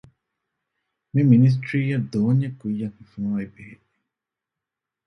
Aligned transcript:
މި 1.13 1.21
މިނިސްޓްރީއަށް 1.31 2.07
ދޯންޏެއް 2.13 2.57
ކުއްޔަށް 2.61 2.95
ހިފުމާއި 2.99 3.47
ބެހޭ 3.53 3.75